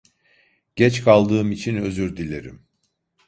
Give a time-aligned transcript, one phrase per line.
[0.75, 2.61] Geç kaldığım için özür dilerim.